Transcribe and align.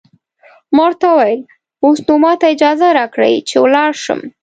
ما 0.75 0.83
ورته 0.87 1.07
وویل: 1.11 1.41
اوس 1.83 1.99
نو 2.07 2.13
ماته 2.23 2.45
اجازه 2.55 2.87
راکړئ 2.97 3.33
چې 3.49 3.55
ولاړ 3.63 3.91
شم. 4.03 4.19